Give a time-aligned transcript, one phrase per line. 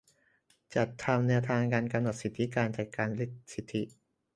[0.75, 3.09] จัดทำแนวทางการกำหนดสิทธิ การจัดการ
[3.53, 3.81] สิทธิ